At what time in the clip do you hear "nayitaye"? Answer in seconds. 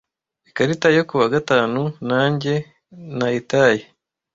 3.17-3.81